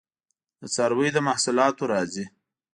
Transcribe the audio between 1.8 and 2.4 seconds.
راځي